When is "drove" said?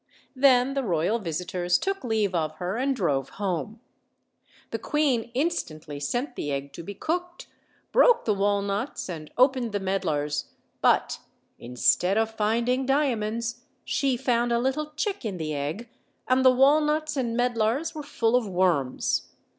2.95-3.29